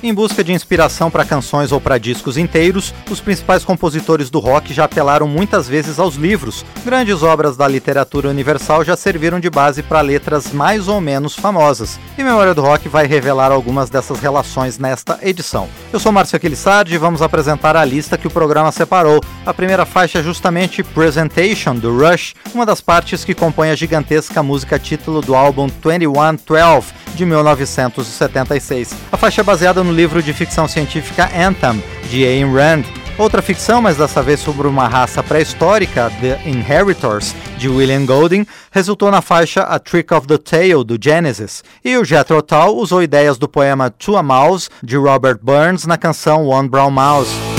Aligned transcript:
Em 0.00 0.14
busca 0.14 0.44
de 0.44 0.52
inspiração 0.52 1.10
para 1.10 1.24
canções 1.24 1.72
ou 1.72 1.80
para 1.80 1.98
discos 1.98 2.36
inteiros, 2.36 2.94
os 3.10 3.20
principais 3.20 3.64
compositores 3.64 4.30
do 4.30 4.38
rock 4.38 4.72
já 4.72 4.84
apelaram 4.84 5.26
muitas 5.26 5.66
vezes 5.66 5.98
aos 5.98 6.14
livros. 6.14 6.64
Grandes 6.84 7.24
obras 7.24 7.56
da 7.56 7.66
literatura 7.66 8.28
universal 8.28 8.84
já 8.84 8.96
serviram 8.96 9.40
de 9.40 9.50
base 9.50 9.82
para 9.82 10.00
letras 10.00 10.52
mais 10.52 10.86
ou 10.86 11.00
menos 11.00 11.34
famosas. 11.34 11.98
E 12.16 12.22
Memória 12.22 12.54
do 12.54 12.62
Rock 12.62 12.88
vai 12.88 13.08
revelar 13.08 13.50
algumas 13.50 13.90
dessas 13.90 14.20
relações 14.20 14.78
nesta 14.78 15.18
edição. 15.20 15.68
Eu 15.92 15.98
sou 15.98 16.12
Márcio 16.12 16.36
Aquilissardi 16.36 16.94
e 16.94 16.98
vamos 16.98 17.20
apresentar 17.20 17.76
a 17.76 17.84
lista 17.84 18.16
que 18.16 18.28
o 18.28 18.30
programa 18.30 18.70
separou. 18.70 19.20
A 19.44 19.52
primeira 19.52 19.84
faixa 19.84 20.20
é 20.20 20.22
justamente 20.22 20.84
Presentation, 20.84 21.74
do 21.74 21.98
Rush, 21.98 22.34
uma 22.54 22.64
das 22.64 22.80
partes 22.80 23.24
que 23.24 23.34
compõe 23.34 23.70
a 23.70 23.74
gigantesca 23.74 24.44
música 24.44 24.78
título 24.78 25.20
do 25.20 25.34
álbum 25.34 25.68
2112, 25.82 26.86
de 27.16 27.26
1976. 27.26 28.94
A 29.10 29.16
faixa 29.16 29.40
é 29.40 29.44
baseada 29.44 29.82
no 29.82 29.87
livro 29.92 30.22
de 30.22 30.32
ficção 30.32 30.66
científica 30.68 31.30
Anthem, 31.34 31.82
de 32.10 32.24
Ayn 32.24 32.52
Rand. 32.52 32.84
Outra 33.18 33.42
ficção, 33.42 33.82
mas 33.82 33.96
dessa 33.96 34.22
vez 34.22 34.38
sobre 34.38 34.68
uma 34.68 34.86
raça 34.86 35.22
pré-histórica, 35.22 36.10
The 36.20 36.40
Inheritors, 36.46 37.34
de 37.56 37.68
William 37.68 38.06
Golding, 38.06 38.46
resultou 38.70 39.10
na 39.10 39.20
faixa 39.20 39.62
A 39.62 39.78
Trick 39.78 40.14
of 40.14 40.26
the 40.28 40.38
Tail, 40.38 40.84
do 40.84 40.96
Genesis. 41.00 41.64
E 41.84 41.96
o 41.96 42.04
Jethro 42.04 42.40
Tull 42.40 42.76
usou 42.76 43.02
ideias 43.02 43.36
do 43.36 43.48
poema 43.48 43.90
To 43.90 44.16
a 44.16 44.22
Mouse, 44.22 44.68
de 44.82 44.96
Robert 44.96 45.38
Burns, 45.42 45.84
na 45.84 45.98
canção 45.98 46.46
One 46.46 46.68
Brown 46.68 46.92
Mouse. 46.92 47.57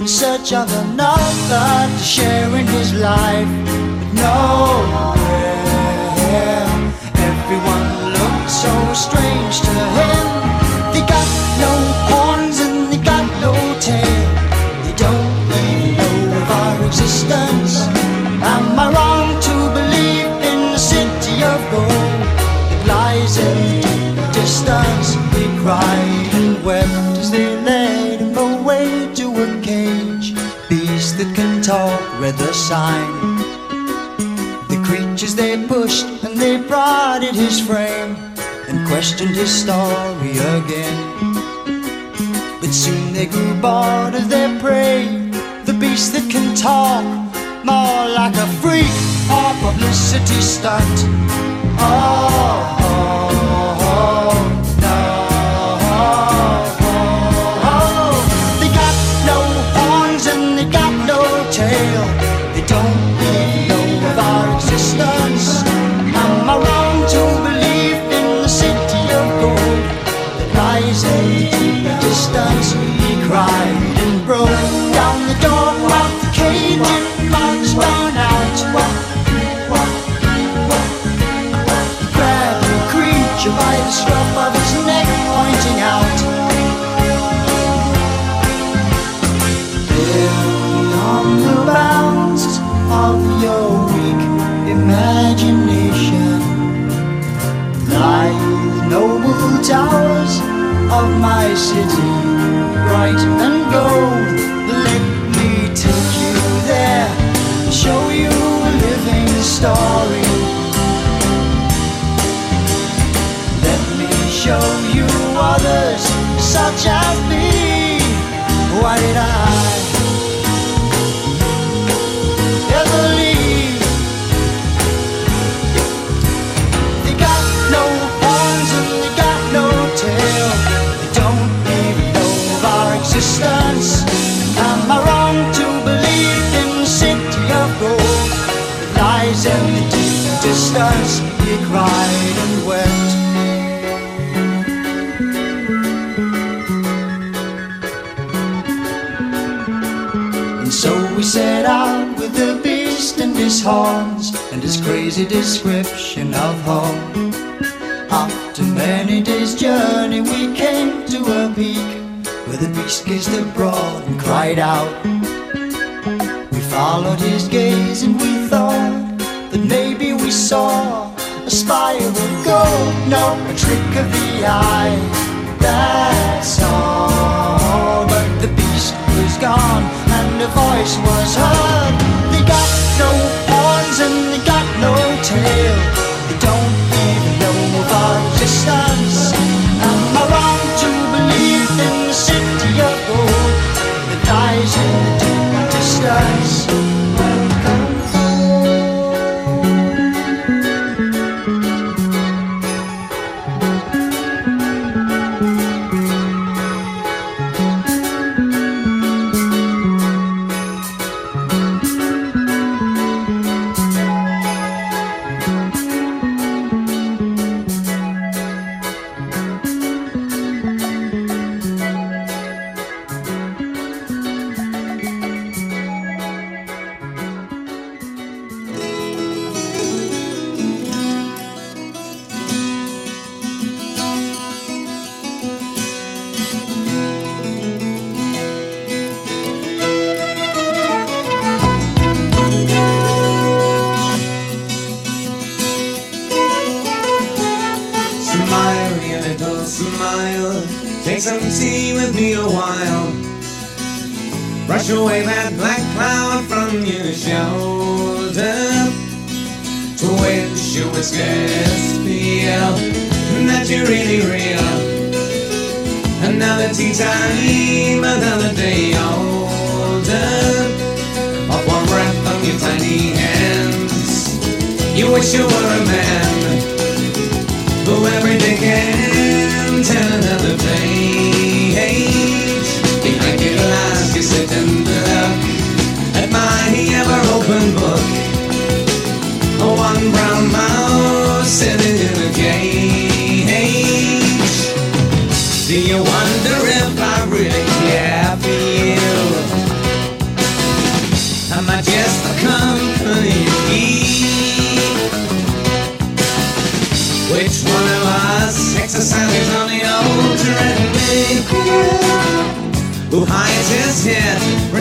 in 0.00 0.08
search 0.08 0.52
of 0.52 0.68
another 0.84 1.88
to 1.98 2.04
share 2.04 2.48
in 2.56 2.66
his 2.66 2.92
life, 2.94 3.48
but 3.98 4.12
nowhere. 4.24 5.56
Everyone 7.30 7.86
looked 8.16 8.50
so 8.50 8.72
strange 8.92 9.60
to 9.68 9.74
him. 9.98 10.26
They 10.92 11.04
got 11.14 11.28
no 11.64 11.72
horns 12.10 12.60
and 12.60 12.92
they 12.92 13.00
got 13.12 13.26
no 13.40 13.52
tail. 13.80 14.24
They 14.84 14.94
don't 15.04 15.32
even 15.64 15.96
know 15.98 16.36
of 16.40 16.50
our 16.60 16.86
existence. 16.86 17.72
Am 18.52 18.78
I 18.78 18.86
wrong 18.94 19.28
to 19.48 19.54
believe 19.78 20.30
in 20.50 20.58
the 20.74 20.78
city 20.78 21.36
of 21.52 21.60
gold? 21.70 22.20
It 22.74 22.82
lies 22.86 23.38
in 23.38 24.16
the 24.16 24.26
distance. 24.32 25.14
He 25.36 25.44
cried 25.62 26.28
and 26.38 26.64
wept 26.64 27.18
as 27.18 27.30
they 27.30 27.45
the 32.32 32.52
sign. 32.52 33.36
The 34.68 34.82
creatures 34.84 35.34
they 35.34 35.66
pushed 35.66 36.06
and 36.24 36.36
they 36.40 36.62
prodded 36.62 37.34
his 37.34 37.60
frame 37.60 38.16
and 38.68 38.86
questioned 38.88 39.36
his 39.36 39.52
story 39.62 40.32
again. 40.58 40.98
But 42.60 42.72
soon 42.72 43.12
they 43.12 43.26
grew 43.26 43.54
bored 43.60 44.14
of 44.14 44.28
their 44.28 44.58
prey, 44.58 45.06
the 45.64 45.76
beast 45.78 46.12
that 46.14 46.28
can 46.30 46.56
talk 46.56 47.04
more 47.64 48.08
like 48.20 48.34
a 48.34 48.46
freak 48.60 48.96
or 49.30 49.50
publicity 49.62 50.40
stunt. 50.40 50.96
oh. 51.78 52.76
oh. 52.80 53.25
towers 99.66 100.38
of 100.92 101.18
my 101.18 101.52
city, 101.56 102.12
bright 102.86 103.18
and 103.18 103.72
gold. 103.72 104.45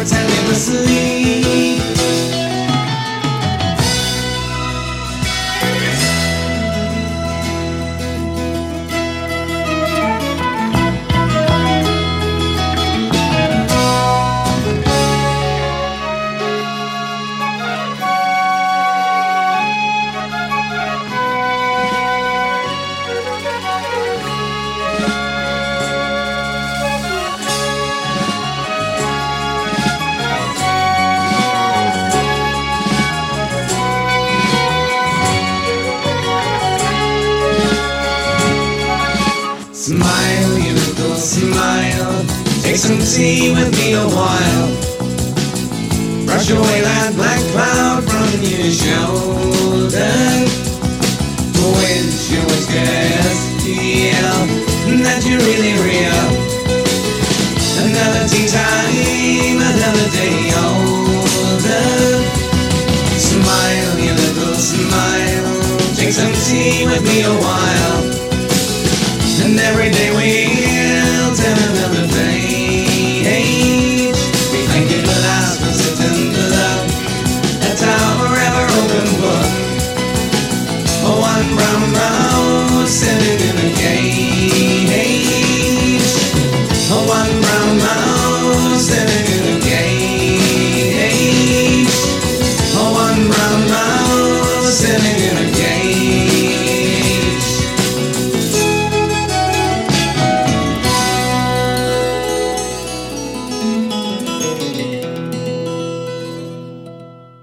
Pretending 0.05 0.45
to 0.50 0.55
sleep. 0.55 1.14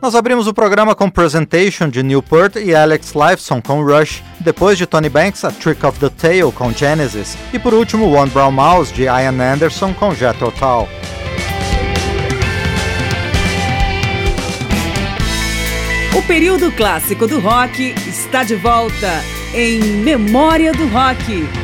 Nós 0.02 0.16
abrimos 0.16 0.49
o 0.49 0.52
programa 0.52 0.97
com 0.97 1.09
Presentation 1.09 1.88
de 1.88 2.02
Newport 2.02 2.56
e 2.56 2.75
Alex 2.75 3.12
Lifeson 3.14 3.62
com 3.62 3.85
Rush, 3.85 4.21
depois 4.40 4.76
de 4.76 4.85
Tony 4.85 5.09
Banks, 5.09 5.44
A 5.44 5.52
Trick 5.52 5.87
of 5.87 5.97
the 6.00 6.09
Tail 6.09 6.50
com 6.50 6.73
Genesis 6.73 7.38
e 7.52 7.59
por 7.61 7.73
último 7.73 8.12
One 8.12 8.28
Brown 8.28 8.50
Mouse 8.50 8.92
de 8.92 9.04
Ian 9.04 9.40
Anderson 9.40 9.94
com 9.94 10.12
Jethro 10.12 10.50
Tull. 10.50 10.88
O 16.18 16.23
período 16.26 16.73
clássico 16.73 17.28
do 17.28 17.38
rock 17.38 17.94
está 18.04 18.42
de 18.42 18.56
volta 18.56 19.23
em 19.54 19.78
Memória 19.78 20.73
do 20.73 20.88
Rock. 20.88 21.62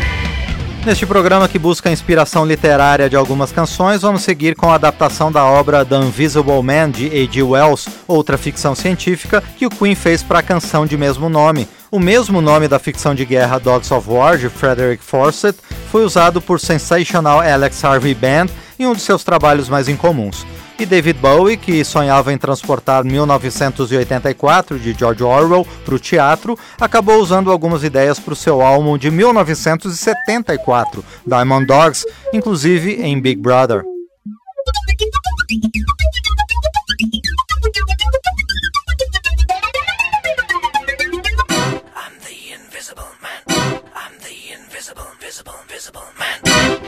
Neste 0.86 1.04
programa 1.04 1.48
que 1.48 1.58
busca 1.58 1.88
a 1.88 1.92
inspiração 1.92 2.46
literária 2.46 3.10
de 3.10 3.16
algumas 3.16 3.52
canções, 3.52 4.02
vamos 4.02 4.22
seguir 4.22 4.54
com 4.54 4.70
a 4.70 4.76
adaptação 4.76 5.30
da 5.30 5.44
obra 5.44 5.84
The 5.84 5.96
Invisible 5.96 6.62
Man 6.62 6.90
de 6.90 7.06
A.G. 7.06 7.42
Wells, 7.42 7.88
outra 8.06 8.38
ficção 8.38 8.74
científica 8.74 9.42
que 9.56 9.66
o 9.66 9.70
Queen 9.70 9.94
fez 9.94 10.22
para 10.22 10.38
a 10.38 10.42
canção 10.42 10.86
de 10.86 10.96
mesmo 10.96 11.28
nome. 11.28 11.68
O 11.90 11.98
mesmo 11.98 12.40
nome 12.40 12.68
da 12.68 12.78
ficção 12.78 13.14
de 13.14 13.24
guerra 13.24 13.58
Dogs 13.58 13.92
of 13.92 14.08
War 14.08 14.38
de 14.38 14.48
Frederick 14.48 15.02
Fawcett 15.02 15.58
foi 15.90 16.04
usado 16.04 16.40
por 16.40 16.60
Sensational 16.60 17.40
Alex 17.40 17.84
Harvey 17.84 18.14
Band 18.14 18.46
em 18.78 18.86
um 18.86 18.94
de 18.94 19.00
seus 19.00 19.24
trabalhos 19.24 19.68
mais 19.68 19.88
incomuns. 19.88 20.46
E 20.78 20.86
David 20.86 21.18
Bowie, 21.18 21.56
que 21.56 21.84
sonhava 21.84 22.32
em 22.32 22.38
transportar 22.38 23.02
1984 23.02 24.78
de 24.78 24.92
George 24.92 25.24
Orwell 25.24 25.66
para 25.84 25.94
o 25.96 25.98
teatro, 25.98 26.56
acabou 26.80 27.20
usando 27.20 27.50
algumas 27.50 27.82
ideias 27.82 28.20
para 28.20 28.32
o 28.32 28.36
seu 28.36 28.62
álbum 28.62 28.96
de 28.96 29.10
1974, 29.10 31.04
Diamond 31.26 31.66
Dogs, 31.66 32.06
inclusive 32.32 32.92
em 33.02 33.20
Big 33.20 33.40
Brother. 33.40 33.82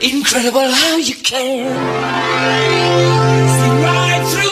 Incredible 0.03 0.71
how 0.71 0.97
you 0.97 1.15
can 1.15 1.67
see 3.51 3.71
right 3.85 4.23
through 4.33 4.50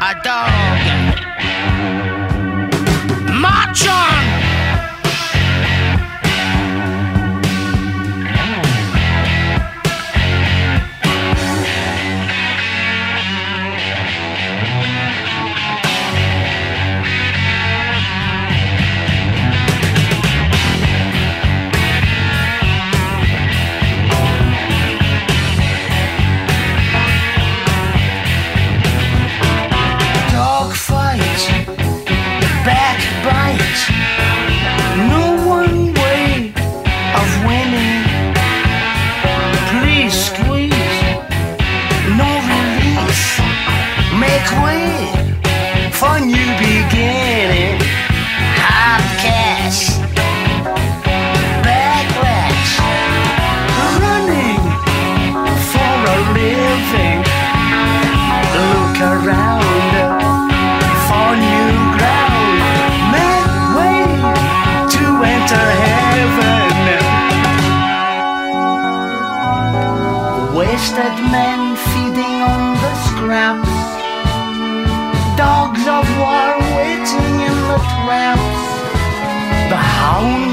a 0.00 0.14
dog. 0.22 1.18
March 3.34 3.88
on! 3.88 4.27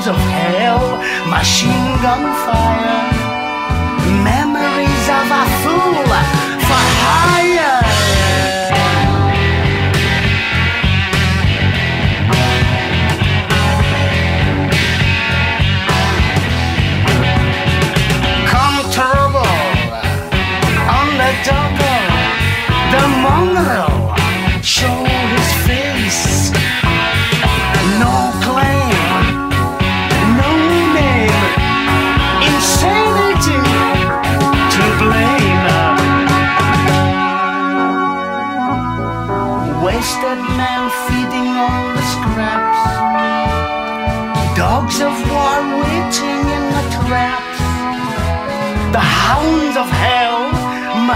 of 0.08 0.16
hell, 0.18 0.98
machine 1.30 2.02
gun 2.02 2.22
fire. 2.46 3.25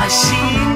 心 0.10 0.69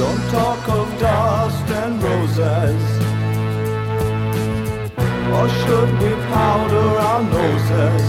Don't 0.00 0.30
talk 0.30 0.66
of 0.70 0.88
dust 0.98 1.68
and 1.68 2.02
roses. 2.02 2.84
Or 5.36 5.46
should 5.60 5.90
we 6.00 6.12
powder 6.32 6.88
our 7.08 7.22
noses? 7.22 8.06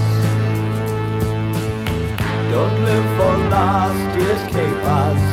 Don't 2.54 2.78
live 2.88 3.08
for 3.18 3.36
last 3.56 4.08
year's 4.18 4.44
capers. 4.54 5.26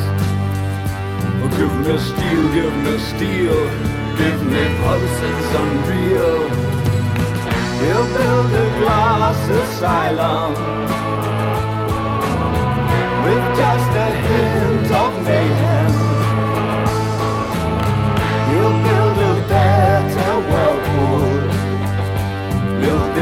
Oh, 1.39 1.49
give 1.55 1.75
me 1.85 1.95
steel, 2.09 2.43
give 2.57 2.75
me 2.85 2.95
steel, 3.11 3.59
give 4.19 4.39
me 4.51 4.63
pulses 4.81 5.47
unreal. 5.61 6.41
He'll 7.79 8.09
build 8.17 8.51
a 8.63 8.67
glass 8.79 9.39
asylum 9.63 10.51
with 13.23 13.45
just 13.61 13.91
a 14.05 14.09
hint 14.27 14.91
of 14.91 15.23
mayhem. 15.23 15.88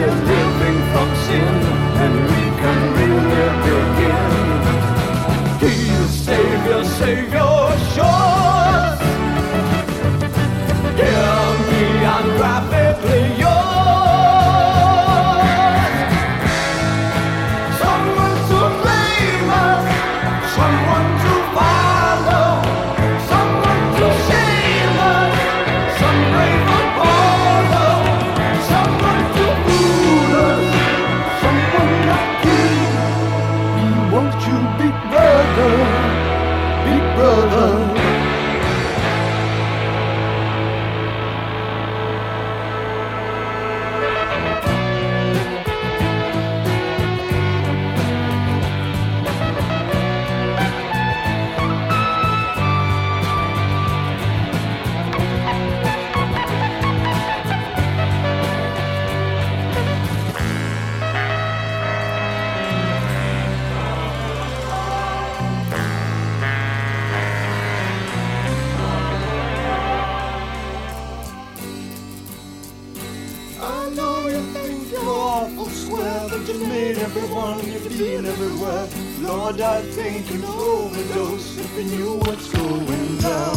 Living 0.05 0.79
and 2.03 2.13
we 2.29 2.43
can 2.62 2.79
really 2.97 3.47
begin. 3.65 4.29
He's 5.60 6.10
Savior, 6.25 6.83
Savior, 6.83 7.46
Lord, 79.47 79.62
I 79.62 79.81
think 79.81 80.29
you 80.33 80.45
overdose 80.45 81.57
if 81.57 81.77
you 81.77 81.83
knew 81.86 82.17
what's 82.17 82.51
going 82.51 83.17
down. 83.19 83.57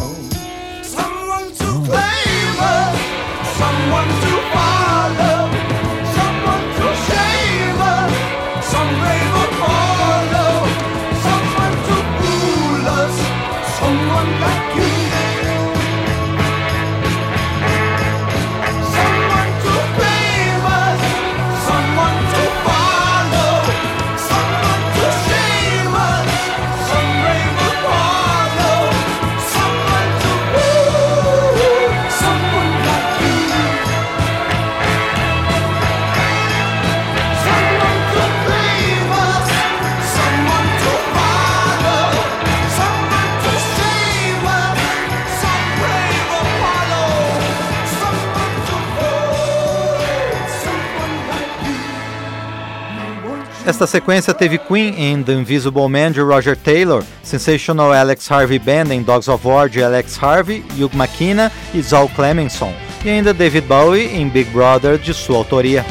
Esta 53.81 53.97
sequência 53.97 54.31
teve 54.31 54.59
Queen 54.59 54.93
em 54.95 55.23
The 55.23 55.33
Invisible 55.33 55.89
Man 55.89 56.11
de 56.11 56.21
Roger 56.21 56.55
Taylor, 56.55 57.03
Sensational 57.23 57.91
Alex 57.91 58.31
Harvey 58.31 58.59
Band 58.59 58.93
em 58.93 59.01
Dogs 59.01 59.27
of 59.27 59.47
War 59.47 59.67
de 59.67 59.81
Alex 59.81 60.21
Harvey, 60.21 60.63
Hugh 60.77 60.91
McKenna 60.93 61.51
e 61.73 61.81
Zal 61.81 62.07
Clemenson, 62.09 62.71
e 63.03 63.09
ainda 63.09 63.33
David 63.33 63.65
Bowie 63.65 64.15
em 64.15 64.29
Big 64.29 64.51
Brother 64.51 64.99
de 64.99 65.15
sua 65.15 65.37
autoria. 65.37 65.83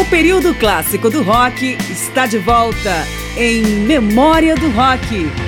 O 0.00 0.04
período 0.06 0.54
clássico 0.54 1.10
do 1.10 1.22
rock 1.22 1.76
está 1.90 2.24
de 2.24 2.38
volta 2.38 3.04
em 3.36 3.60
Memória 3.60 4.54
do 4.54 4.70
Rock. 4.70 5.45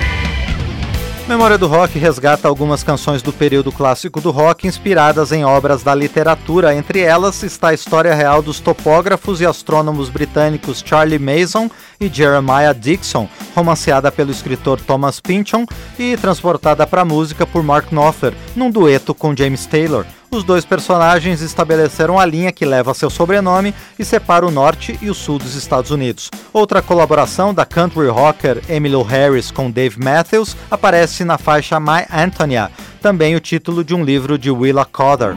Memória 1.29 1.59
do 1.59 1.67
Rock 1.67 1.99
resgata 1.99 2.47
algumas 2.47 2.81
canções 2.81 3.21
do 3.21 3.31
período 3.31 3.71
clássico 3.71 4.19
do 4.19 4.31
rock 4.31 4.65
inspiradas 4.65 5.31
em 5.31 5.45
obras 5.45 5.83
da 5.83 5.93
literatura. 5.93 6.73
Entre 6.73 7.01
elas 7.01 7.43
está 7.43 7.67
a 7.67 7.73
história 7.73 8.15
real 8.15 8.41
dos 8.41 8.59
topógrafos 8.59 9.39
e 9.39 9.45
astrônomos 9.45 10.09
britânicos 10.09 10.83
Charlie 10.83 11.19
Mason 11.19 11.69
e 12.01 12.07
Jeremiah 12.07 12.73
Dixon, 12.73 13.29
romanceada 13.55 14.11
pelo 14.11 14.31
escritor 14.31 14.81
Thomas 14.81 15.19
Pynchon 15.19 15.67
e 15.99 16.17
transportada 16.17 16.87
para 16.87 17.03
a 17.03 17.05
música 17.05 17.45
por 17.45 17.61
Mark 17.61 17.91
Knopfler, 17.91 18.33
num 18.55 18.71
dueto 18.71 19.13
com 19.13 19.35
James 19.35 19.67
Taylor. 19.67 20.07
Os 20.31 20.43
dois 20.43 20.63
personagens 20.63 21.41
estabeleceram 21.41 22.19
a 22.19 22.25
linha 22.25 22.51
que 22.51 22.63
leva 22.63 22.93
seu 22.93 23.09
sobrenome 23.09 23.73
e 23.97 24.05
separa 24.05 24.45
o 24.45 24.51
norte 24.51 24.97
e 25.01 25.09
o 25.09 25.13
sul 25.13 25.39
dos 25.39 25.55
Estados 25.55 25.89
Unidos. 25.89 26.29
Outra 26.53 26.83
colaboração 26.83 27.51
da 27.51 27.65
country 27.65 28.07
rocker 28.07 28.61
Emmylou 28.69 29.03
Harris 29.03 29.49
com 29.49 29.71
Dave 29.71 29.99
Matthews 29.99 30.55
aparece 30.69 31.25
na 31.25 31.39
faixa 31.39 31.79
My 31.79 32.05
Antonia, 32.13 32.69
também 33.01 33.35
o 33.35 33.39
título 33.39 33.83
de 33.83 33.95
um 33.95 34.03
livro 34.03 34.37
de 34.37 34.51
Willa 34.51 34.85
Cotter. 34.85 35.35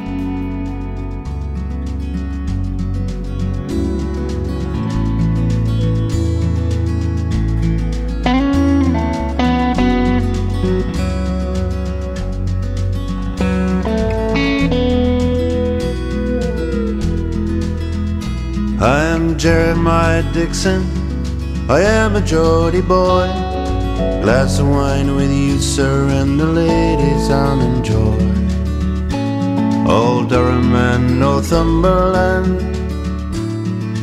Jeremiah 19.42 20.22
Dixon. 20.32 20.86
I 21.68 21.80
am 21.80 22.14
a 22.14 22.20
Geordie 22.20 22.80
boy. 22.80 23.26
Glass 24.22 24.60
of 24.60 24.68
wine 24.68 25.16
with 25.16 25.32
you, 25.32 25.58
sir, 25.58 26.06
and 26.10 26.38
the 26.38 26.46
ladies 26.46 27.28
I'll 27.28 27.60
enjoy. 27.60 28.22
Old 29.92 30.28
Durham 30.28 30.72
and 30.76 31.18
Northumberland 31.18 32.76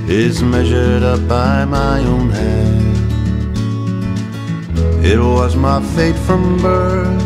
is 0.10 0.43
measured 0.43 1.04
up 1.04 1.25
by 1.30 1.63
my 1.63 1.99
own 1.99 2.32
hand. 2.32 2.97
It 5.06 5.19
was 5.19 5.56
my 5.56 5.82
fate 5.95 6.19
from 6.28 6.58
birth 6.58 7.23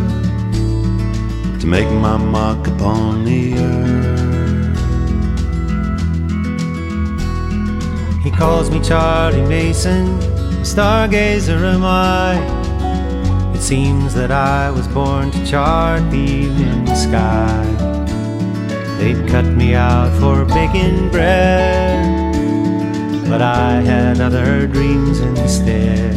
to 1.61 1.65
make 1.65 1.89
my 1.89 2.17
mark 2.17 2.67
upon 2.67 3.25
the 3.25 3.55
earth. 3.57 4.02
Calls 8.37 8.69
me 8.69 8.79
Charlie 8.79 9.41
Mason, 9.41 10.19
stargazer 10.63 11.61
am 11.73 11.83
I. 11.83 12.35
It 13.53 13.61
seems 13.61 14.13
that 14.13 14.31
I 14.31 14.71
was 14.71 14.87
born 14.87 15.31
to 15.31 15.45
chart 15.45 16.09
the 16.09 16.17
evening 16.17 16.87
sky. 16.95 17.63
They'd 18.97 19.27
cut 19.27 19.45
me 19.45 19.75
out 19.75 20.11
for 20.19 20.45
baking 20.45 21.09
bread, 21.09 22.33
but 23.29 23.41
I 23.41 23.81
had 23.81 24.21
other 24.21 24.67
dreams 24.67 25.19
instead. 25.19 26.13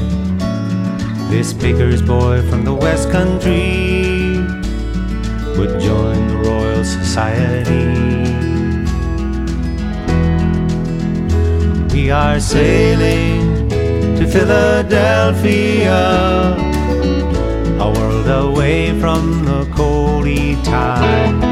This 1.30 1.52
baker's 1.52 2.02
boy 2.02 2.48
from 2.48 2.64
the 2.64 2.74
West 2.74 3.10
Country 3.10 4.38
would 5.58 5.80
join 5.80 6.28
the 6.28 6.36
Royal 6.44 6.84
society. 6.84 8.35
We 12.06 12.12
are 12.12 12.38
sailing 12.38 13.68
to 13.68 14.28
Philadelphia, 14.28 16.04
a 17.80 17.92
world 17.96 18.28
away 18.28 18.96
from 19.00 19.44
the 19.44 19.64
coaly 19.74 20.54
Tyne. 20.62 21.42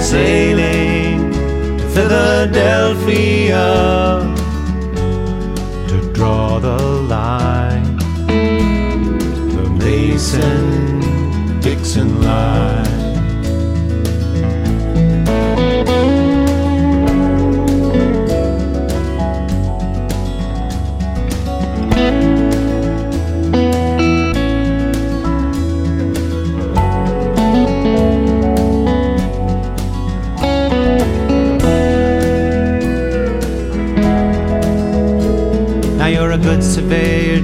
Sailing 0.00 1.32
to 1.76 1.86
Philadelphia 1.90 3.66
to 5.88 6.12
draw 6.14 6.58
the 6.60 6.80
line. 7.14 7.98
The 9.54 9.68
Mason 9.84 11.60
Dixon 11.60 12.22
line. 12.22 12.89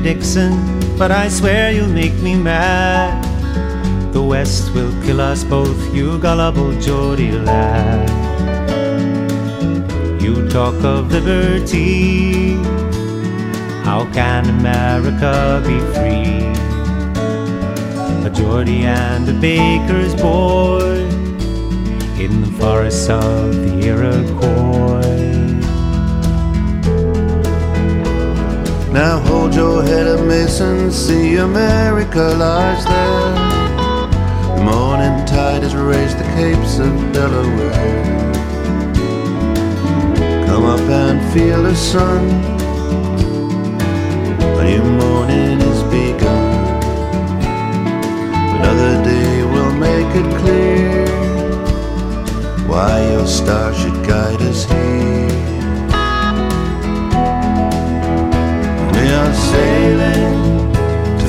Dixon, 0.07 0.55
but 0.97 1.11
I 1.11 1.27
swear 1.27 1.73
you'll 1.73 1.88
make 1.88 2.14
me 2.23 2.37
mad. 2.37 3.25
The 4.12 4.23
West 4.23 4.73
will 4.73 4.92
kill 5.03 5.21
us 5.21 5.42
both, 5.42 5.92
you 5.92 6.16
gullible 6.21 6.81
Geordie 6.81 7.33
lad. 7.33 8.09
You 10.23 10.49
talk 10.49 10.77
of 10.85 11.11
liberty, 11.11 12.55
how 13.83 14.09
can 14.14 14.49
America 14.49 15.61
be 15.66 15.81
free? 15.95 16.55
A 18.25 18.31
Geordie 18.31 18.85
and 18.85 19.29
a 19.29 19.33
baker's 19.33 20.14
boy 20.14 21.03
in 22.25 22.42
the 22.42 22.53
forests 22.61 23.09
of 23.09 23.57
the 23.57 23.88
Iroquois. 23.88 24.86
Now 28.97 29.19
hold 29.19 29.55
your 29.55 29.83
head 29.83 30.07
up, 30.07 30.25
Mason. 30.25 30.91
See 30.91 31.37
America 31.37 32.19
lies 32.19 32.83
there. 32.87 33.35
The 34.57 34.63
morning 34.65 35.27
tide 35.27 35.63
has 35.65 35.77
raised 35.77 36.17
the 36.19 36.25
capes 36.33 36.79
of 36.79 36.95
Delaware. 37.13 38.33
Come 40.47 40.65
up 40.65 40.81
and 40.81 41.21
feel 41.35 41.63
the 41.65 41.77
sun. 41.77 42.25
A 44.61 44.65
new 44.65 44.83
morning 44.83 45.61
is 45.61 45.83
begun. 45.93 46.55
Another 48.57 49.05
day 49.05 49.45
will 49.45 49.75
make 49.75 50.11
it 50.23 50.39
clear 50.41 51.07
why 52.67 53.07
your 53.13 53.27
star 53.27 53.75
should 53.75 54.07
guide 54.07 54.41
us 54.41 54.65
here. 54.65 54.86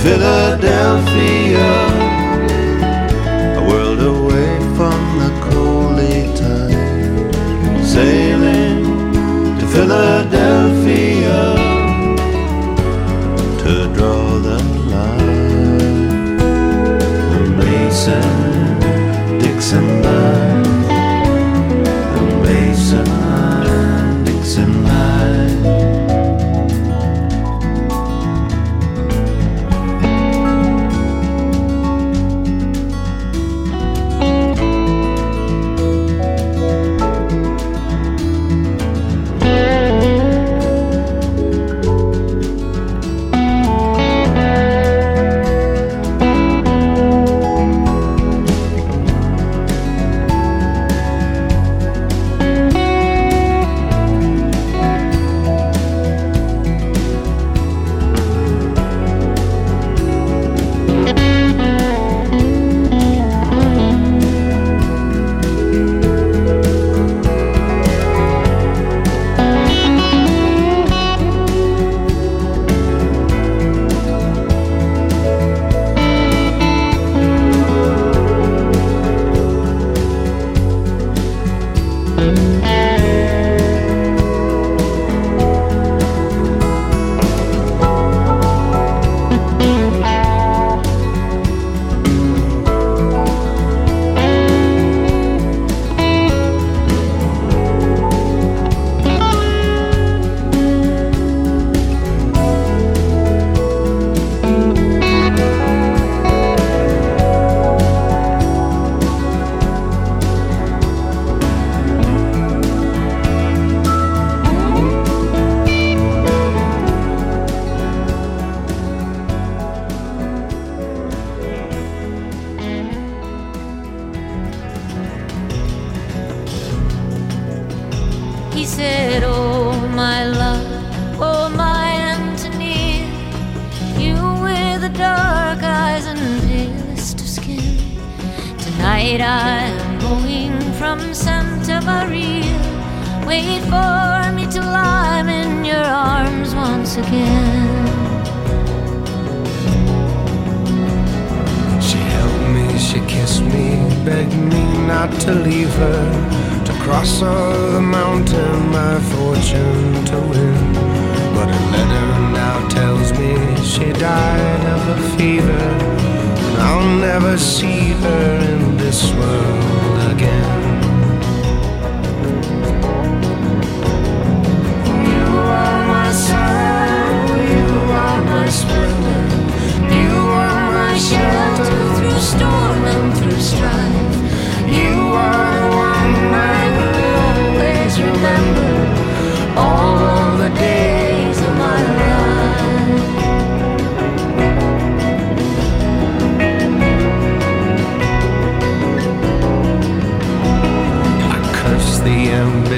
Philadelphia, 0.07 1.36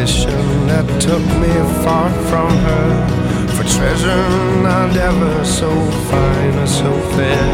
ambition 0.10 0.68
that 0.68 0.86
took 1.02 1.24
me 1.40 1.54
far 1.84 2.10
from 2.30 2.50
her. 2.50 3.08
For 3.56 3.64
treasure 3.78 4.30
not 4.64 4.96
ever 4.96 5.46
so 5.46 5.70
fine 6.10 6.56
or 6.58 6.68
so 6.68 6.92
fair 7.16 7.52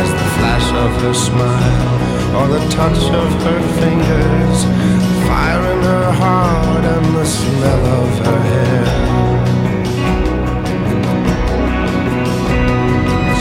as 0.00 0.10
the 0.10 0.28
flash 0.36 0.68
of 0.72 0.90
her 1.02 1.14
smile 1.14 2.36
or 2.36 2.48
the 2.48 2.68
touch 2.70 3.02
of 3.22 3.30
her 3.44 3.60
fingers, 3.80 4.64
the 4.64 5.26
fire 5.26 5.64
in 5.72 5.82
her 5.82 6.12
heart 6.12 6.84
and 6.84 7.06
the 7.14 7.24
smell 7.24 7.84
of 8.00 8.18
her 8.26 8.40
hair. 8.50 8.86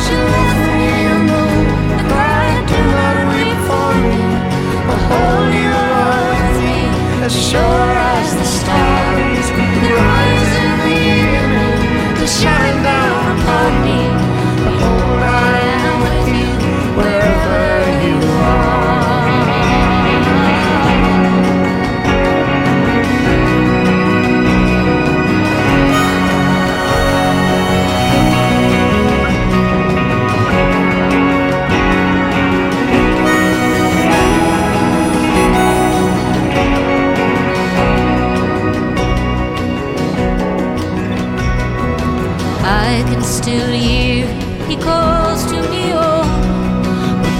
She 0.03 0.15
left 0.33 0.59
me 0.77 0.89
alone. 1.15 1.65
Do 2.69 2.79
not 2.93 3.15
for 3.67 3.93
me. 4.01 4.33
As 7.25 7.49
sure 7.49 8.12
stars 8.63 9.47
rise 9.99 10.54
in 10.63 10.71
the 10.84 10.95
evening, 11.15 12.15
to 12.19 12.26
shine 12.28 12.80
down 12.84 13.23
upon 13.36 13.71
me. 13.86 13.99
Behold, 14.63 15.21
I 15.21 15.56
am 15.80 15.93
with 16.04 16.28
you 16.38 16.49
wherever 16.97 17.33
still 43.43 43.73
hear 43.73 44.25
he 44.69 44.77
calls 44.77 45.43
to 45.47 45.58
me, 45.69 45.91
oh, 45.91 46.23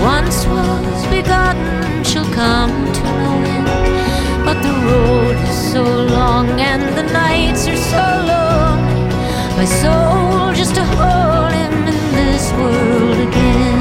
what 0.02 0.24
once 0.24 0.46
was 0.48 1.08
begotten 1.08 2.04
shall 2.04 2.30
come 2.34 2.92
to 2.92 3.04
no 3.22 3.32
end. 3.56 4.44
But 4.44 4.62
the 4.62 4.74
road 4.86 5.38
is 5.48 5.72
so 5.72 5.82
long 5.82 6.60
and 6.60 6.82
the 6.98 7.04
nights 7.04 7.70
are 7.70 7.84
so 7.94 8.06
long. 8.34 8.80
My 9.56 9.64
soul 9.64 10.54
just 10.54 10.76
to 10.76 10.84
hold 10.84 11.54
him 11.54 11.74
in 11.88 12.16
this 12.18 12.52
world 12.52 13.30
again. 13.30 13.73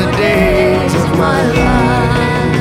The 0.00 0.16
day 0.16 0.86
is 0.86 1.06
my 1.22 1.40
life. 1.60 2.58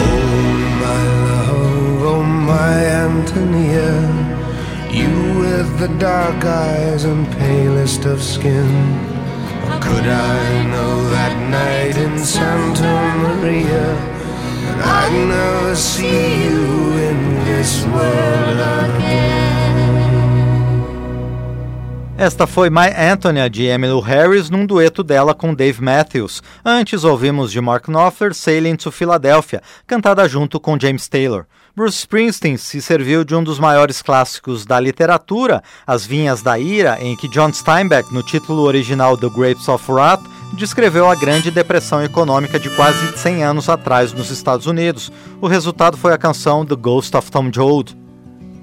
Oh 0.00 0.64
my 0.82 1.02
oh 2.12 2.22
my 2.50 2.76
Antonia. 3.06 3.92
You 4.98 5.12
with 5.40 5.70
the 5.78 5.90
dark 5.98 6.44
eyes 6.44 7.04
and 7.04 7.26
palest 7.38 8.04
of 8.04 8.22
skin. 8.22 8.70
How 9.68 9.78
Could 9.80 10.06
I 10.06 10.66
know 10.72 10.94
that 11.16 11.34
night 11.50 11.96
in 12.06 12.18
Santa 12.18 12.93
Maria 13.44 13.84
I'd 14.82 15.12
never 15.28 15.76
see 15.76 16.44
you 16.44 16.96
in 16.96 17.44
this 17.44 17.84
world 17.84 18.58
again? 18.58 19.34
Esta 22.16 22.46
foi 22.46 22.70
My 22.70 22.88
Antonia 22.96 23.50
de 23.50 23.66
Emmylou 23.66 24.00
Harris 24.00 24.48
num 24.48 24.64
dueto 24.64 25.02
dela 25.02 25.34
com 25.34 25.52
Dave 25.52 25.82
Matthews. 25.82 26.42
Antes 26.64 27.04
ouvimos 27.04 27.52
de 27.52 27.60
Mark 27.60 27.86
Knopfler 27.86 28.32
Sailing 28.32 28.76
to 28.76 28.90
Philadelphia, 28.90 29.60
cantada 29.86 30.26
junto 30.26 30.58
com 30.58 30.78
James 30.80 31.06
Taylor. 31.06 31.44
Bruce 31.76 31.98
Springsteen 31.98 32.56
se 32.56 32.80
serviu 32.80 33.24
de 33.24 33.34
um 33.34 33.44
dos 33.44 33.58
maiores 33.58 34.00
clássicos 34.00 34.64
da 34.64 34.80
literatura, 34.80 35.62
As 35.86 36.06
Vinhas 36.06 36.40
da 36.40 36.58
Ira, 36.58 36.96
em 37.00 37.14
que 37.16 37.28
John 37.28 37.52
Steinbeck, 37.52 38.14
no 38.14 38.22
título 38.22 38.62
original 38.62 39.18
The 39.18 39.28
Grapes 39.28 39.68
of 39.68 39.90
Wrath, 39.90 40.22
descreveu 40.52 41.08
a 41.08 41.14
grande 41.14 41.50
depressão 41.50 42.02
econômica 42.02 42.58
de 42.60 42.70
quase 42.70 43.16
100 43.16 43.44
anos 43.44 43.68
atrás 43.68 44.12
nos 44.12 44.30
Estados 44.30 44.66
Unidos. 44.66 45.10
O 45.40 45.46
resultado 45.46 45.96
foi 45.96 46.12
a 46.12 46.18
canção 46.18 46.64
The 46.64 46.76
Ghost 46.76 47.16
of 47.16 47.30
Tom 47.30 47.50
Joad. 47.52 47.96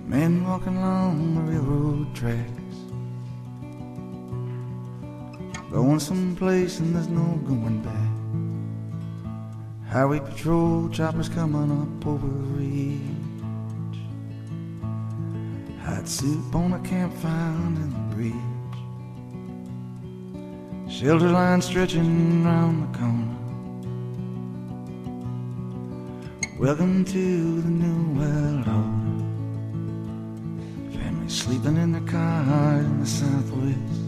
Men 0.07 0.43
walking 0.45 0.77
along 0.77 1.35
the 1.35 1.51
railroad 1.51 2.13
tracks 2.13 2.61
Going 5.71 5.99
someplace 5.99 6.81
and 6.81 6.93
there's 6.93 7.07
no 7.07 7.39
going 7.47 7.81
back 7.81 8.11
Highway 9.89 10.19
patrol 10.19 10.89
choppers 10.89 11.29
coming 11.29 11.71
up 11.71 12.05
over 12.05 12.27
Hot 15.85 16.07
soup 16.07 16.53
on 16.55 16.73
a 16.73 16.79
campfire 16.79 17.55
under 17.65 17.81
the 17.81 18.15
bridge 18.15 18.50
Shelter 20.91 21.29
line 21.29 21.61
stretching 21.61 22.43
round 22.43 22.83
the 22.83 22.97
corner 22.99 23.37
Welcome 26.59 27.05
to 27.05 27.61
the 27.61 27.69
new 27.69 28.19
world 28.19 28.67
order 28.67 29.23
Family 30.91 31.29
sleeping 31.29 31.77
in 31.77 31.93
their 31.93 32.01
car 32.01 32.79
in 32.79 32.99
the 32.99 33.05
southwest. 33.05 34.03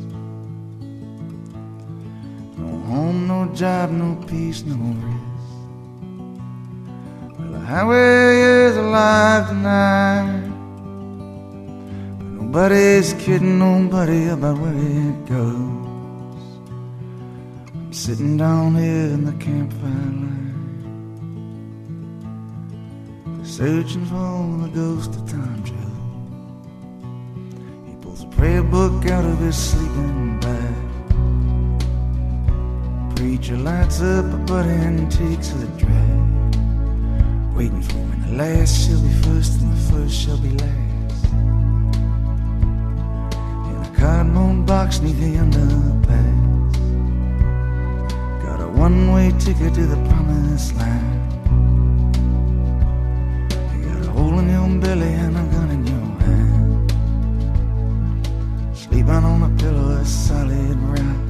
No 2.58 2.68
home, 2.90 3.28
no 3.28 3.50
job, 3.56 3.90
no 3.90 4.22
peace, 4.28 4.64
no 4.64 4.76
rest. 4.76 5.20
Well, 7.40 7.52
the 7.54 7.60
highway 7.60 8.42
is 8.42 8.76
alive 8.76 9.48
tonight. 9.48 10.50
But 12.20 12.26
nobody's 12.44 13.14
kidding 13.14 13.58
nobody 13.58 14.28
about 14.28 14.58
where 14.60 14.76
it 14.76 15.26
goes. 15.26 15.93
Sitting 17.94 18.38
down 18.38 18.74
here 18.74 19.14
in 19.14 19.24
the 19.24 19.34
campfire 19.34 19.91
light. 20.26 20.56
Searching 23.46 24.06
for 24.08 24.58
the 24.64 24.72
ghost 24.74 25.12
of 25.12 25.30
time 25.30 25.64
travel. 25.64 25.91
He 27.88 27.96
pulls 28.02 28.24
a 28.24 28.28
prayer 28.30 28.64
book 28.64 29.06
out 29.12 29.24
of 29.24 29.38
his 29.38 29.56
sleeping 29.56 30.39
bag. 30.39 30.76
Preacher 33.16 33.58
lights 33.58 34.02
up 34.02 34.26
a 34.26 34.38
butt 34.38 34.66
and 34.66 35.12
takes 35.12 35.52
a 35.52 35.68
drag. 35.78 36.56
Waiting 37.56 37.84
for 37.84 38.00
when 38.00 38.22
the 38.24 38.32
last 38.38 38.88
shall 38.88 39.00
be 39.02 39.14
first 39.22 39.62
and 39.62 39.72
the 39.72 39.82
first 39.94 40.16
shall 40.16 40.39
be 40.39 40.50
last. 40.50 41.26
In 43.70 43.78
a 43.86 43.91
cardboard 43.96 44.66
box 44.66 45.00
neath 45.00 45.20
the 45.20 45.36
underpass. 45.36 46.43
One-way 48.84 49.32
ticket 49.40 49.74
to 49.76 49.86
the 49.86 49.96
promised 50.10 50.76
land. 50.76 51.36
You 53.72 53.80
got 53.88 54.08
a 54.08 54.12
hole 54.12 54.38
in 54.40 54.50
your 54.50 54.68
belly 54.82 55.14
and 55.24 55.38
a 55.38 55.44
gun 55.54 55.70
in 55.72 55.88
your 55.88 56.08
hand. 56.26 56.92
Sleeping 58.76 59.24
on 59.32 59.44
a 59.44 59.50
pillow 59.58 59.88
of 60.02 60.06
solid 60.06 60.78
rock. 60.92 61.22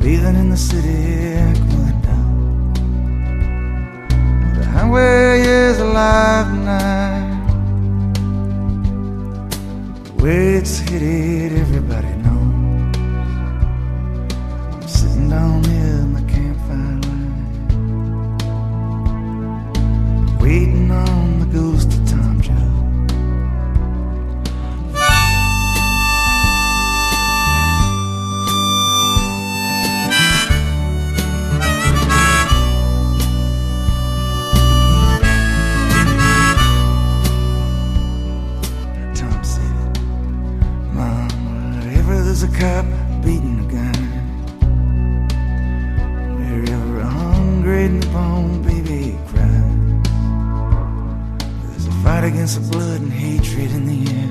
Bathing 0.00 0.36
in 0.42 0.50
the 0.50 0.56
city 0.56 0.98
aqueduct. 1.46 2.74
The 4.56 4.64
highway 4.74 5.42
is 5.42 5.78
alive 5.78 6.46
tonight. 6.48 7.38
The 10.06 10.12
way 10.24 10.54
it's 10.54 10.80
headed, 10.80 11.52
everybody 11.52 12.19
down 15.30 15.79
fight 52.40 52.56
against 52.56 52.56
the 52.60 52.76
blood 52.76 53.00
and 53.00 53.12
hatred 53.12 53.70
in 53.72 53.86
the 53.86 54.10
air. 54.12 54.30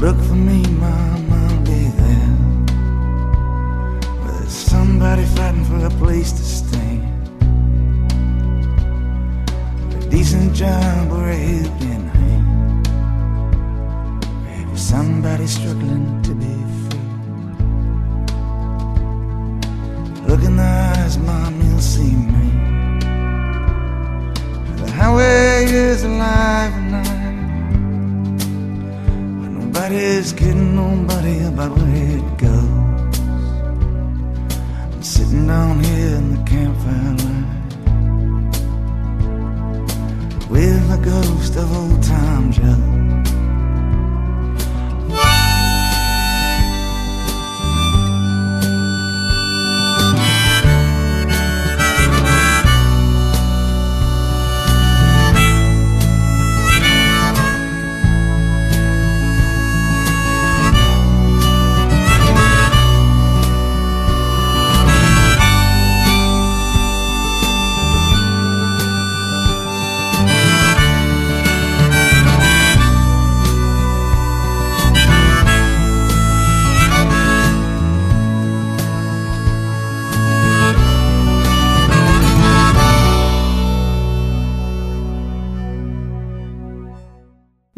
Look 0.00 0.16
for 0.16 0.34
me, 0.34 0.62
Mom, 0.78 1.32
I'll 1.32 1.60
be 1.60 1.88
there. 2.00 2.36
Well, 4.20 4.38
there's 4.38 4.52
somebody 4.52 5.24
fighting 5.24 5.64
for 5.64 5.86
a 5.86 5.90
place 5.90 6.32
to 6.32 6.42
stay. 6.42 7.00
A 9.96 10.10
decent 10.10 10.54
job 10.54 11.12
or 11.12 11.28
a 11.28 11.36
helping 11.36 12.08
hand. 12.08 12.88
Maybe 14.44 14.76
somebody 14.76 15.46
struggling 15.46 16.22
to 16.22 16.34
be 16.34 16.54
free. 16.82 17.08
Look 20.28 20.42
in 20.44 20.56
the 20.56 20.62
eyes, 20.62 21.18
Mom, 21.18 21.60
you'll 21.62 21.80
see 21.80 22.14
me. 22.14 22.73
Highway 24.96 25.64
is 25.66 26.04
alive 26.04 26.72
and 26.72 26.92
But 29.40 29.50
nobody's 29.50 30.32
kidding 30.32 30.76
nobody 30.76 31.40
about 31.44 31.72
where 31.76 32.18
it 32.18 32.38
goes. 32.38 33.18
I'm 34.92 35.02
sitting 35.02 35.48
down 35.48 35.82
here 35.82 36.14
in 36.16 36.36
the 36.36 36.42
campfire 36.48 37.16
light 37.24 37.44
with 40.48 40.88
the 40.88 40.98
ghost 41.10 41.56
of 41.56 41.76
old 41.76 42.00
Tom 42.00 42.52
Joad. 42.52 42.93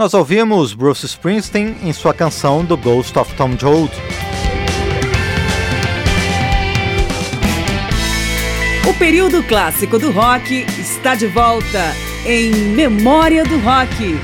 Nós 0.07 0.15
ouvimos 0.15 0.73
Bruce 0.73 1.05
Springsteen 1.05 1.79
em 1.83 1.93
sua 1.93 2.15
canção 2.15 2.65
The 2.65 2.77
Ghost 2.77 3.19
of 3.19 3.35
Tom 3.35 3.59
Joad. 3.59 3.91
O 8.89 8.95
período 8.95 9.43
clássico 9.43 9.99
do 9.99 10.13
rock 10.13 10.65
está 10.79 11.17
de 11.17 11.27
volta 11.27 11.93
em 12.25 12.53
Memória 12.53 13.43
do 13.43 13.59
Rock. 13.59 14.17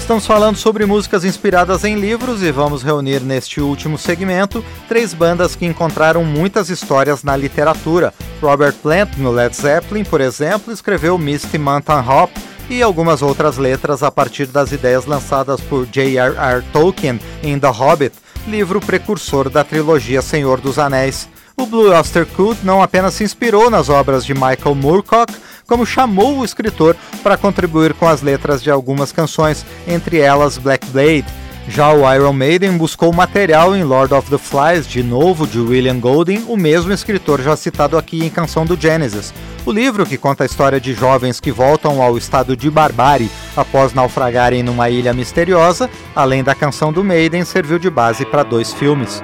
Estamos 0.00 0.26
falando 0.26 0.56
sobre 0.56 0.84
músicas 0.84 1.24
inspiradas 1.24 1.84
em 1.84 1.94
livros 1.94 2.42
e 2.42 2.50
vamos 2.50 2.82
reunir 2.82 3.20
neste 3.20 3.60
último 3.60 3.96
segmento 3.96 4.64
três 4.88 5.14
bandas 5.14 5.54
que 5.54 5.64
encontraram 5.64 6.24
muitas 6.24 6.70
histórias 6.70 7.22
na 7.22 7.36
literatura. 7.36 8.12
Robert 8.42 8.74
Plant, 8.82 9.16
no 9.16 9.30
Led 9.30 9.54
Zeppelin, 9.54 10.02
por 10.02 10.20
exemplo, 10.20 10.72
escreveu 10.72 11.16
Misty 11.16 11.56
Mountain 11.56 12.00
Hop 12.08 12.32
e 12.68 12.82
algumas 12.82 13.22
outras 13.22 13.56
letras 13.56 14.02
a 14.02 14.10
partir 14.10 14.46
das 14.46 14.72
ideias 14.72 15.06
lançadas 15.06 15.60
por 15.60 15.86
J.R.R. 15.86 16.64
Tolkien 16.72 17.20
em 17.42 17.58
The 17.58 17.68
Hobbit, 17.68 18.16
livro 18.46 18.80
precursor 18.80 19.48
da 19.48 19.64
trilogia 19.64 20.22
Senhor 20.22 20.60
dos 20.60 20.78
Anéis. 20.78 21.28
O 21.56 21.64
Blue 21.64 21.90
Oyster 21.90 22.26
Cult 22.26 22.64
não 22.64 22.82
apenas 22.82 23.14
se 23.14 23.24
inspirou 23.24 23.70
nas 23.70 23.88
obras 23.88 24.24
de 24.24 24.34
Michael 24.34 24.74
Moorcock, 24.74 25.32
como 25.66 25.86
chamou 25.86 26.38
o 26.38 26.44
escritor 26.44 26.94
para 27.22 27.36
contribuir 27.36 27.94
com 27.94 28.06
as 28.06 28.22
letras 28.22 28.62
de 28.62 28.70
algumas 28.70 29.10
canções, 29.10 29.64
entre 29.86 30.18
elas 30.18 30.58
Black 30.58 30.86
Blade. 30.90 31.24
Já 31.68 31.92
o 31.92 32.14
Iron 32.14 32.32
Maiden 32.32 32.78
buscou 32.78 33.12
material 33.12 33.74
em 33.74 33.82
Lord 33.82 34.14
of 34.14 34.30
the 34.30 34.38
Flies, 34.38 34.86
de 34.86 35.02
novo 35.02 35.46
de 35.46 35.58
William 35.58 35.98
Golding, 35.98 36.44
o 36.48 36.56
mesmo 36.56 36.92
escritor 36.92 37.42
já 37.42 37.56
citado 37.56 37.98
aqui 37.98 38.24
em 38.24 38.30
Canção 38.30 38.64
do 38.64 38.80
Genesis. 38.80 39.34
O 39.64 39.72
livro, 39.72 40.06
que 40.06 40.16
conta 40.16 40.44
a 40.44 40.46
história 40.46 40.80
de 40.80 40.94
jovens 40.94 41.40
que 41.40 41.50
voltam 41.50 42.00
ao 42.00 42.16
estado 42.16 42.56
de 42.56 42.70
barbárie 42.70 43.30
após 43.56 43.92
naufragarem 43.92 44.62
numa 44.62 44.88
ilha 44.88 45.12
misteriosa, 45.12 45.90
além 46.14 46.44
da 46.44 46.54
canção 46.54 46.92
do 46.92 47.02
Maiden, 47.02 47.44
serviu 47.44 47.80
de 47.80 47.90
base 47.90 48.24
para 48.24 48.44
dois 48.44 48.72
filmes. 48.72 49.20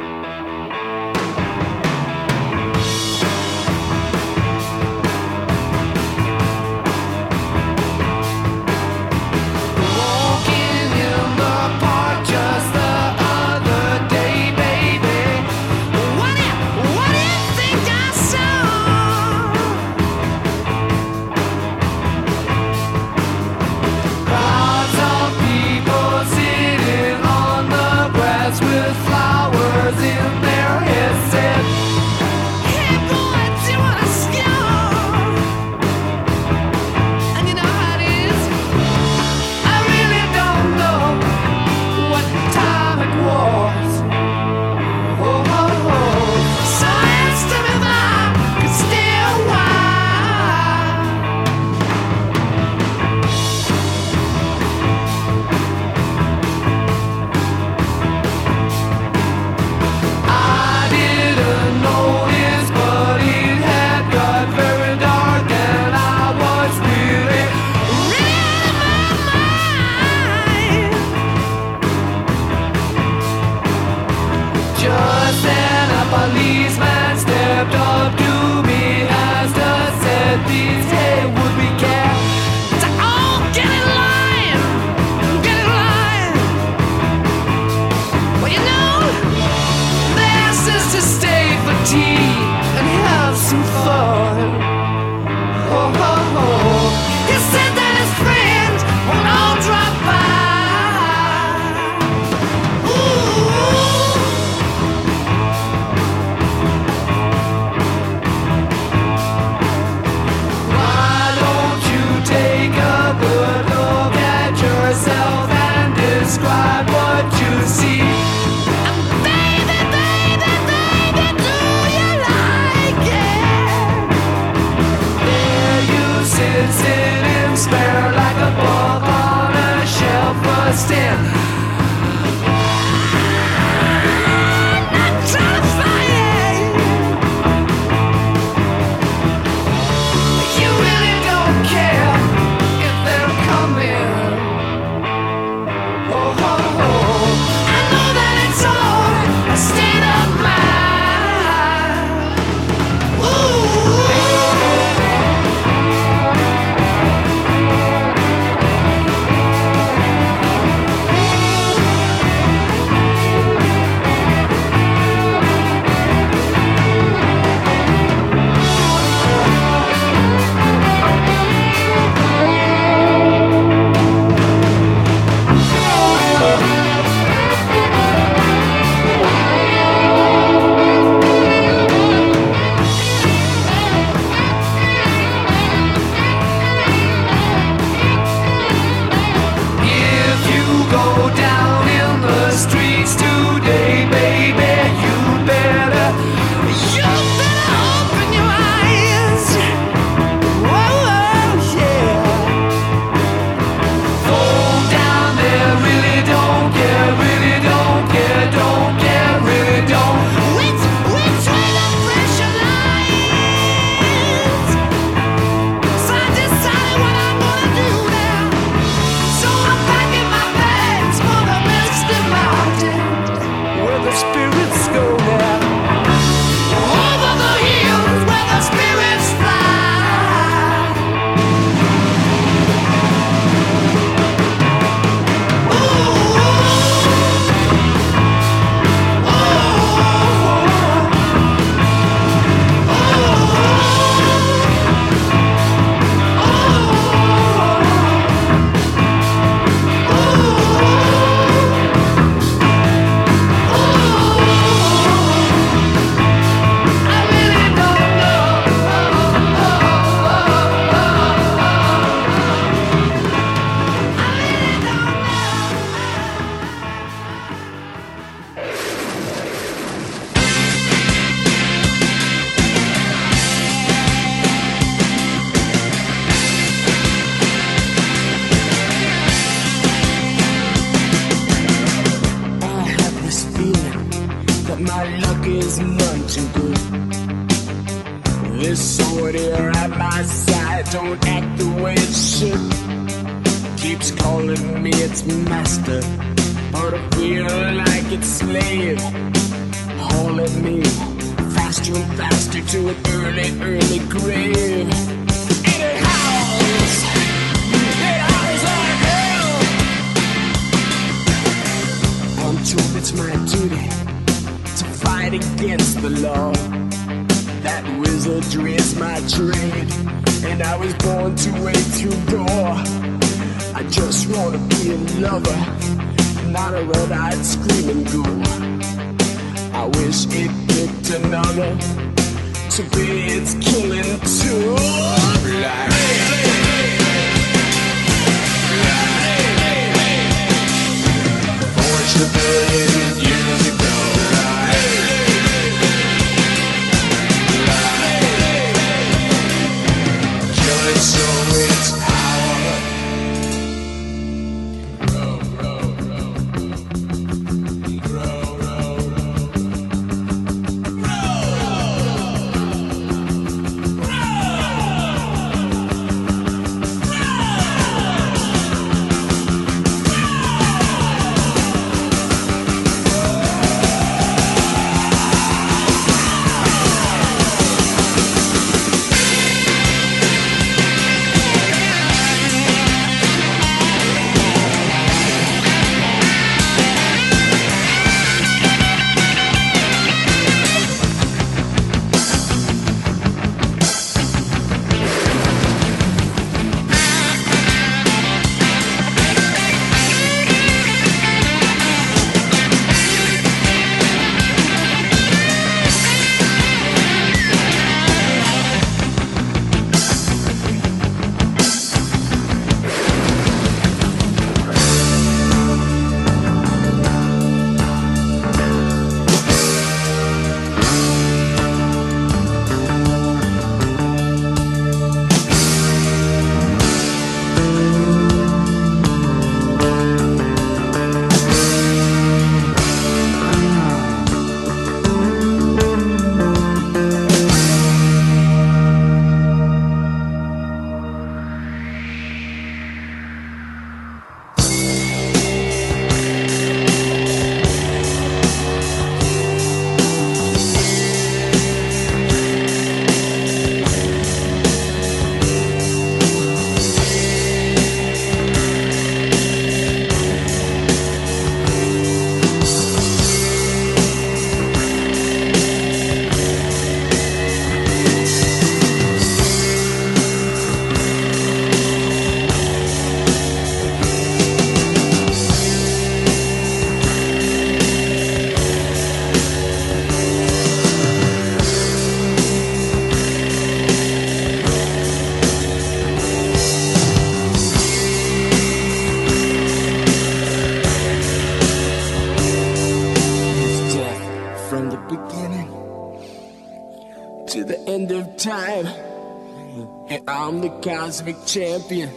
I'm 500.42 500.60
the 500.60 500.70
cosmic 500.80 501.36
champion 501.46 502.08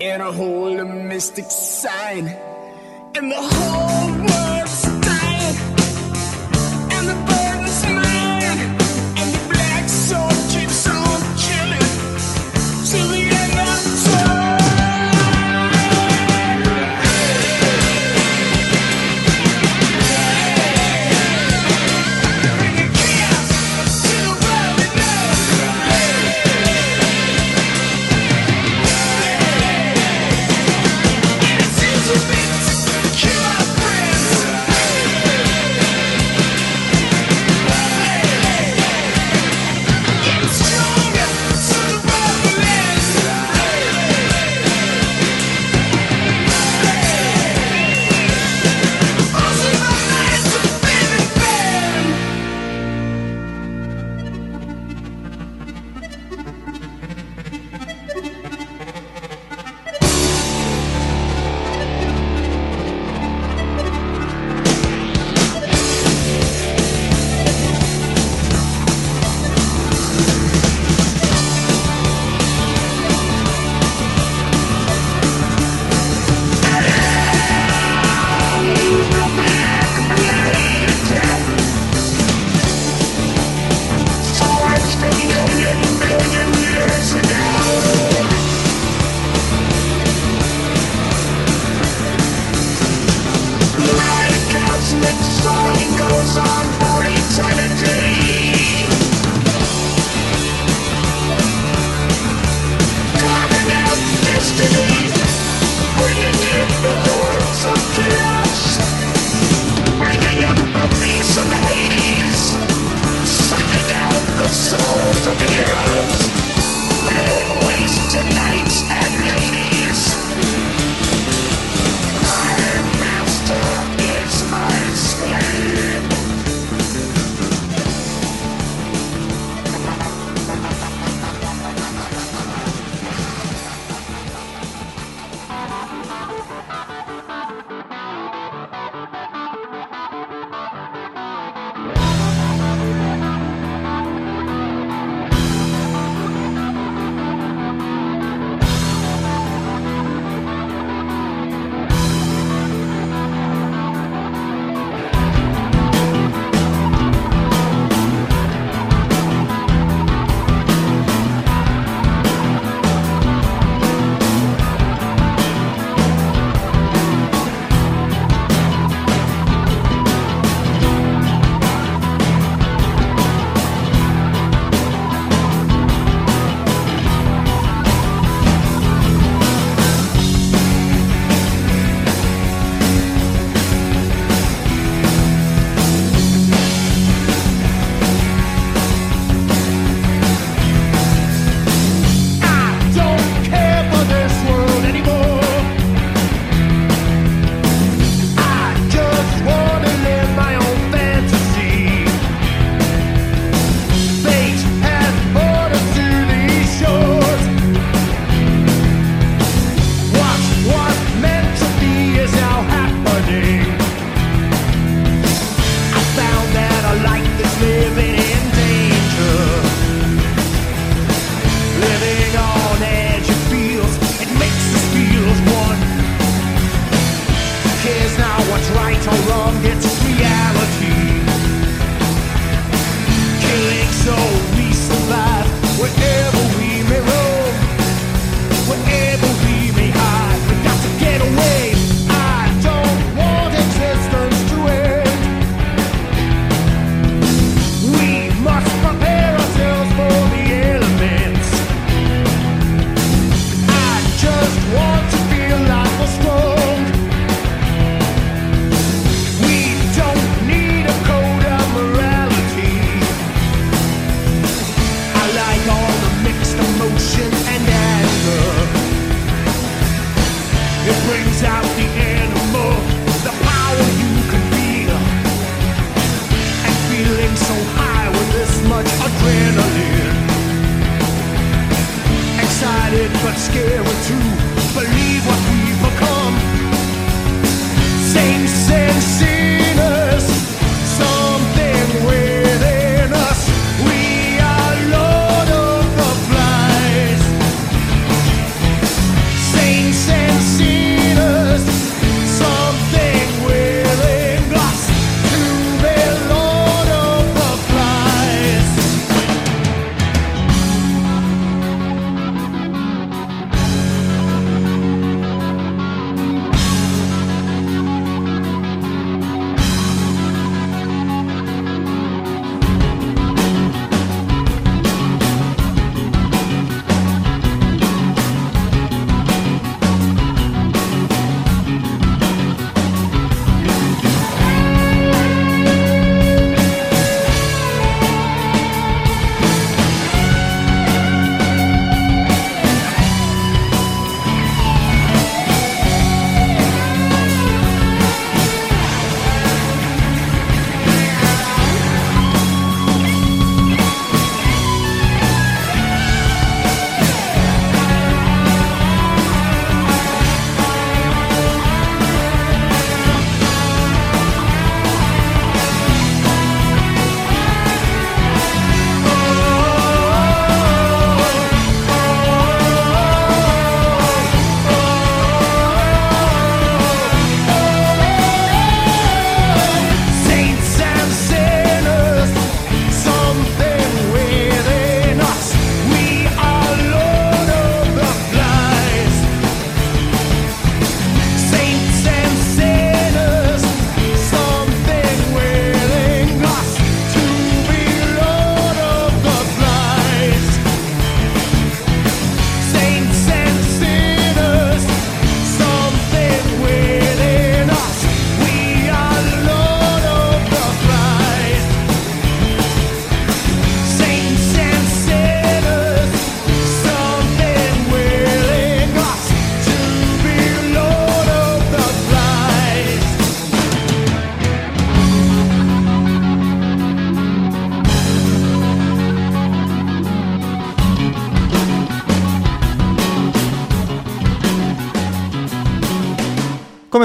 and 0.00 0.22
I 0.22 0.32
hold 0.32 0.78
a 0.78 0.84
mystic 0.84 1.50
sign. 1.50 2.28
And 2.28 3.32
the 3.32 3.34
whole 3.34 3.93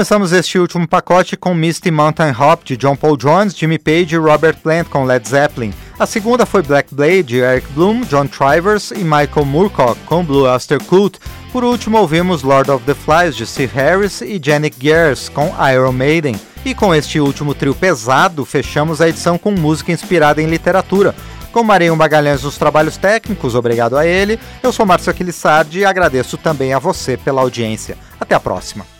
Começamos 0.00 0.32
este 0.32 0.58
último 0.58 0.88
pacote 0.88 1.36
com 1.36 1.52
Misty 1.52 1.90
Mountain 1.90 2.32
Hop 2.32 2.64
de 2.64 2.74
John 2.74 2.96
Paul 2.96 3.18
Jones, 3.18 3.54
Jimmy 3.54 3.78
Page 3.78 4.14
e 4.14 4.16
Robert 4.18 4.56
Plant 4.56 4.88
com 4.88 5.04
Led 5.04 5.28
Zeppelin. 5.28 5.74
A 5.98 6.06
segunda 6.06 6.46
foi 6.46 6.62
Black 6.62 6.94
Blade 6.94 7.24
de 7.24 7.36
Eric 7.40 7.70
Bloom, 7.74 8.00
John 8.04 8.26
Trivers 8.26 8.92
e 8.92 9.04
Michael 9.04 9.44
Moorcock 9.44 10.00
com 10.06 10.24
Blue 10.24 10.50
Oyster 10.50 10.82
Cult. 10.84 11.18
Por 11.52 11.64
último 11.64 11.98
ouvimos 11.98 12.42
Lord 12.42 12.70
of 12.70 12.82
the 12.86 12.94
Flies 12.94 13.36
de 13.36 13.46
Steve 13.46 13.74
Harris 13.74 14.22
e 14.22 14.40
Janet 14.42 14.74
Gears 14.80 15.28
com 15.28 15.52
Iron 15.70 15.92
Maiden. 15.92 16.40
E 16.64 16.74
com 16.74 16.94
este 16.94 17.20
último 17.20 17.54
trio 17.54 17.74
pesado, 17.74 18.46
fechamos 18.46 19.02
a 19.02 19.08
edição 19.10 19.36
com 19.36 19.50
música 19.50 19.92
inspirada 19.92 20.40
em 20.40 20.46
literatura. 20.46 21.14
Com 21.52 21.62
Marinho 21.62 21.94
Magalhães 21.94 22.42
nos 22.42 22.56
trabalhos 22.56 22.96
técnicos, 22.96 23.54
obrigado 23.54 23.98
a 23.98 24.06
ele. 24.06 24.40
Eu 24.62 24.72
sou 24.72 24.86
Márcio 24.86 25.10
Aquilissardi 25.10 25.80
e 25.80 25.84
agradeço 25.84 26.38
também 26.38 26.72
a 26.72 26.78
você 26.78 27.18
pela 27.18 27.42
audiência. 27.42 27.98
Até 28.18 28.34
a 28.34 28.40
próxima. 28.40 28.99